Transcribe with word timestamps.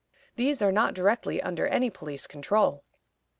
These 0.35 0.63
are 0.63 0.71
not 0.71 0.95
directly 0.95 1.43
under 1.43 1.67
any 1.67 1.91
police 1.91 2.25
control. 2.25 2.83